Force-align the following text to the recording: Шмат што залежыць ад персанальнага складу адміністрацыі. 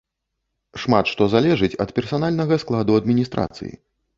Шмат 0.85 1.11
што 1.11 1.27
залежыць 1.35 1.71
ад 1.85 1.93
персанальнага 1.99 2.61
складу 2.65 2.99
адміністрацыі. 3.03 3.71